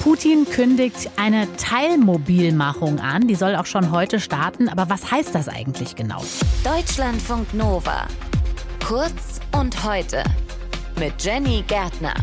[0.00, 3.26] Putin kündigt eine Teilmobilmachung an.
[3.26, 4.68] Die soll auch schon heute starten.
[4.68, 6.22] Aber was heißt das eigentlich genau?
[6.64, 8.06] Deutschlandfunk Nova.
[8.86, 10.22] Kurz und heute.
[10.98, 12.14] Mit Jenny Gärtner.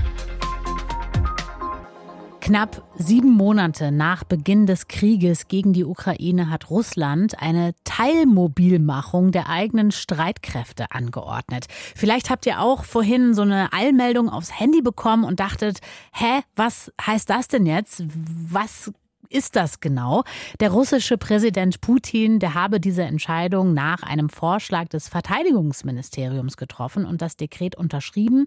[2.46, 9.50] Knapp sieben Monate nach Beginn des Krieges gegen die Ukraine hat Russland eine Teilmobilmachung der
[9.50, 11.66] eigenen Streitkräfte angeordnet.
[11.96, 15.80] Vielleicht habt ihr auch vorhin so eine Eilmeldung aufs Handy bekommen und dachtet,
[16.14, 18.04] hä, was heißt das denn jetzt?
[18.48, 18.92] Was
[19.30, 20.24] ist das genau?
[20.60, 27.24] Der russische Präsident Putin, der habe diese Entscheidung nach einem Vorschlag des Verteidigungsministeriums getroffen und
[27.24, 28.46] das Dekret unterschrieben.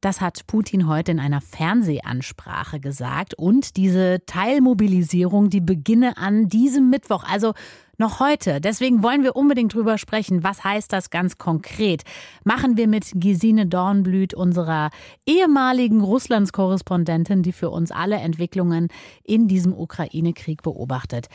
[0.00, 3.34] Das hat Putin heute in einer Fernsehansprache gesagt.
[3.34, 7.52] Und diese Teilmobilisierung, die beginne an diesem Mittwoch, also
[7.98, 8.62] noch heute.
[8.62, 10.42] Deswegen wollen wir unbedingt drüber sprechen.
[10.42, 12.04] Was heißt das ganz konkret?
[12.44, 14.88] Machen wir mit Gesine Dornblüt, unserer
[15.26, 18.88] ehemaligen Russlandskorrespondentin, die für uns alle Entwicklungen
[19.22, 21.26] in diesem Ukraine-Krieg beobachtet.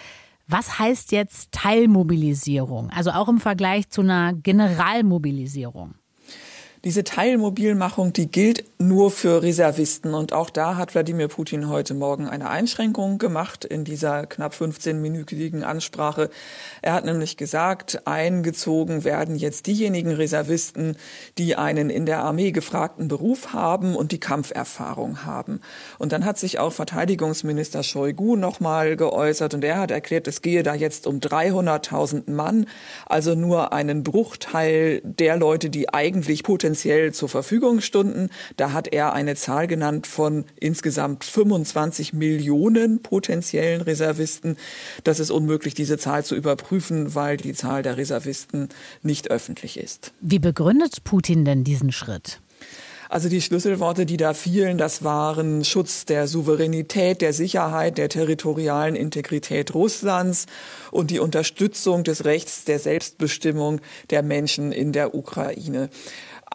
[0.47, 2.89] Was heißt jetzt Teilmobilisierung?
[2.89, 5.93] Also auch im Vergleich zu einer Generalmobilisierung.
[6.85, 10.13] Diese Teilmobilmachung, die gilt nur für Reservisten.
[10.13, 15.63] Und auch da hat Wladimir Putin heute Morgen eine Einschränkung gemacht in dieser knapp 15-minütigen
[15.63, 16.29] Ansprache.
[16.83, 20.95] Er hat nämlich gesagt, eingezogen werden jetzt diejenigen Reservisten,
[21.39, 25.61] die einen in der Armee gefragten Beruf haben und die Kampferfahrung haben.
[25.97, 30.61] Und dann hat sich auch Verteidigungsminister Shoigu nochmal geäußert und er hat erklärt, es gehe
[30.61, 32.67] da jetzt um 300.000 Mann,
[33.07, 38.29] also nur einen Bruchteil der Leute, die eigentlich potenziell potenziell zur Verfügung stunden.
[38.57, 44.57] Da hat er eine Zahl genannt von insgesamt 25 Millionen potenziellen Reservisten.
[45.05, 48.67] Das ist unmöglich, diese Zahl zu überprüfen, weil die Zahl der Reservisten
[49.03, 50.11] nicht öffentlich ist.
[50.19, 52.41] Wie begründet Putin denn diesen Schritt?
[53.09, 58.95] Also die Schlüsselworte, die da fielen, das waren Schutz der Souveränität, der Sicherheit, der territorialen
[58.95, 60.47] Integrität Russlands
[60.91, 65.89] und die Unterstützung des Rechts der Selbstbestimmung der Menschen in der Ukraine.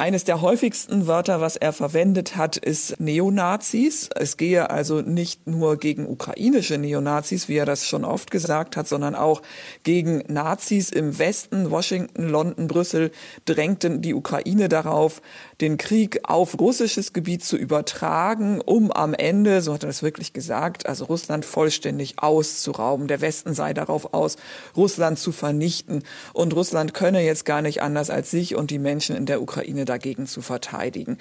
[0.00, 4.08] Eines der häufigsten Wörter, was er verwendet hat, ist Neonazis.
[4.14, 8.88] Es gehe also nicht nur gegen ukrainische Neonazis, wie er das schon oft gesagt hat,
[8.88, 9.42] sondern auch
[9.82, 11.70] gegen Nazis im Westen.
[11.70, 13.10] Washington, London, Brüssel
[13.44, 15.20] drängten die Ukraine darauf,
[15.60, 20.32] den Krieg auf russisches Gebiet zu übertragen, um am Ende, so hat er das wirklich
[20.32, 23.06] gesagt, also Russland vollständig auszurauben.
[23.06, 24.36] Der Westen sei darauf aus,
[24.74, 26.04] Russland zu vernichten.
[26.32, 29.89] Und Russland könne jetzt gar nicht anders als sich und die Menschen in der Ukraine
[29.90, 31.18] dagegen zu verteidigen.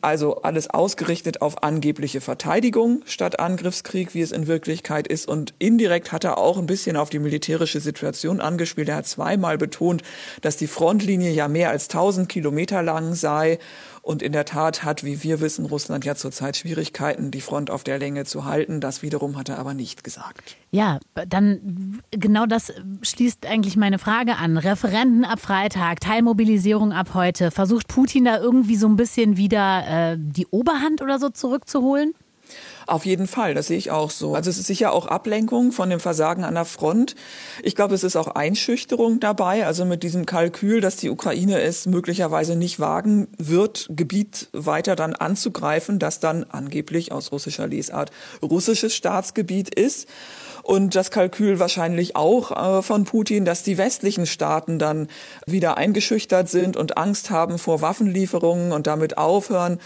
[0.00, 5.28] Also alles ausgerichtet auf angebliche Verteidigung statt Angriffskrieg, wie es in Wirklichkeit ist.
[5.28, 8.88] Und indirekt hat er auch ein bisschen auf die militärische Situation angespielt.
[8.88, 10.02] Er hat zweimal betont,
[10.42, 13.58] dass die Frontlinie ja mehr als 1000 Kilometer lang sei
[14.06, 17.82] und in der Tat hat, wie wir wissen, Russland ja zurzeit Schwierigkeiten, die Front auf
[17.82, 18.80] der Länge zu halten.
[18.80, 20.56] Das wiederum hat er aber nicht gesagt.
[20.70, 22.72] Ja, dann genau das
[23.02, 24.58] schließt eigentlich meine Frage an.
[24.58, 27.50] Referenten ab Freitag, Teilmobilisierung ab heute.
[27.50, 32.14] Versucht Putin da irgendwie so ein bisschen wieder äh, die Oberhand oder so zurückzuholen?
[32.86, 34.36] Auf jeden Fall, das sehe ich auch so.
[34.36, 37.16] Also es ist sicher auch Ablenkung von dem Versagen an der Front.
[37.64, 41.86] Ich glaube, es ist auch Einschüchterung dabei, also mit diesem Kalkül, dass die Ukraine es
[41.86, 48.94] möglicherweise nicht wagen wird, Gebiet weiter dann anzugreifen, das dann angeblich aus russischer Lesart russisches
[48.94, 50.06] Staatsgebiet ist
[50.66, 55.06] und das Kalkül wahrscheinlich auch äh, von Putin, dass die westlichen Staaten dann
[55.46, 59.78] wieder eingeschüchtert sind und Angst haben vor Waffenlieferungen und damit aufhören,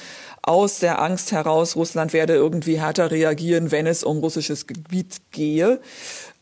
[0.50, 5.80] aus der Angst heraus, Russland werde irgendwie härter reagieren, wenn es um russisches Gebiet gehe.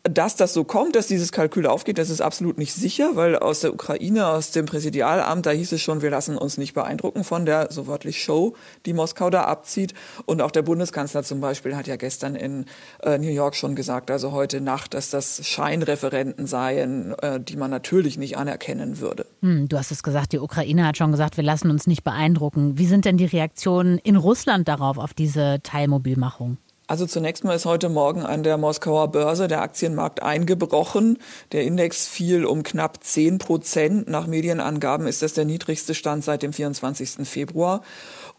[0.05, 3.61] Dass das so kommt, dass dieses Kalkül aufgeht, das ist absolut nicht sicher, weil aus
[3.61, 7.45] der Ukraine, aus dem Präsidialamt, da hieß es schon, wir lassen uns nicht beeindrucken von
[7.45, 8.55] der, so wörtlich, Show,
[8.87, 9.95] die Moskau da abzieht.
[10.25, 12.67] Und auch der Bundeskanzler zum Beispiel hat ja gestern in
[13.03, 17.71] äh, New York schon gesagt, also heute Nacht, dass das Scheinreferenten seien, äh, die man
[17.71, 19.27] natürlich nicht anerkennen würde.
[19.43, 22.79] Hm, du hast es gesagt, die Ukraine hat schon gesagt, wir lassen uns nicht beeindrucken.
[22.79, 26.57] Wie sind denn die Reaktionen in Russland darauf, auf diese Teilmobilmachung?
[26.89, 31.19] Also zunächst mal ist heute Morgen an der Moskauer Börse der Aktienmarkt eingebrochen.
[31.53, 34.09] Der Index fiel um knapp 10 Prozent.
[34.09, 37.29] Nach Medienangaben ist das der niedrigste Stand seit dem 24.
[37.29, 37.83] Februar.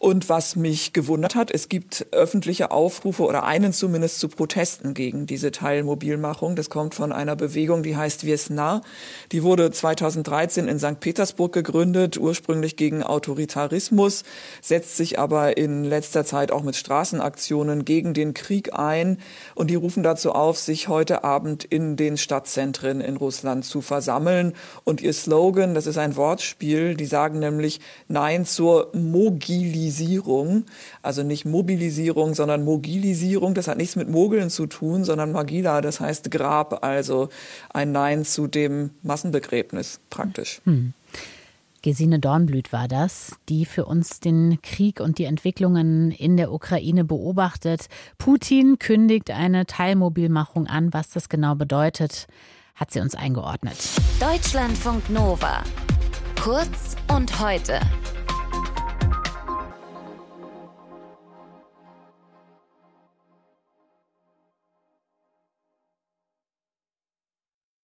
[0.00, 5.26] Und was mich gewundert hat, es gibt öffentliche Aufrufe oder einen zumindest zu Protesten gegen
[5.26, 6.56] diese Teilmobilmachung.
[6.56, 8.80] Das kommt von einer Bewegung, die heißt Viesna.
[9.30, 10.98] Die wurde 2013 in St.
[10.98, 14.24] Petersburg gegründet, ursprünglich gegen Autoritarismus,
[14.60, 19.18] setzt sich aber in letzter Zeit auch mit Straßenaktionen gegen den Krieg ein
[19.54, 24.54] und die rufen dazu auf, sich heute Abend in den Stadtzentren in Russland zu versammeln.
[24.84, 30.64] Und ihr Slogan, das ist ein Wortspiel, die sagen nämlich Nein zur Mogilisierung.
[31.02, 33.54] Also nicht Mobilisierung, sondern Mogilisierung.
[33.54, 37.28] Das hat nichts mit Mogeln zu tun, sondern Magila, das heißt Grab, also
[37.68, 40.62] ein Nein zu dem Massenbegräbnis praktisch.
[40.64, 40.94] Hm.
[41.82, 47.04] Gesine Dornblüt war das, die für uns den Krieg und die Entwicklungen in der Ukraine
[47.04, 47.86] beobachtet.
[48.18, 50.92] Putin kündigt eine Teilmobilmachung an.
[50.92, 52.26] Was das genau bedeutet,
[52.74, 53.78] hat sie uns eingeordnet.
[54.20, 55.62] Deutschlandfunk Nova.
[56.38, 57.80] Kurz und heute.